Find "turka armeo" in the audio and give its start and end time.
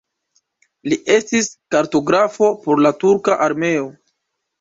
3.05-3.85